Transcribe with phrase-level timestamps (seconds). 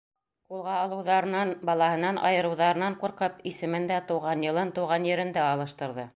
[0.51, 6.09] Ҡулға алыуҙарынан, балаһынан айырыуҙарынан ҡурҡып, исемен дә, тыуған йылын, тыуған ерен дә алыштырҙы.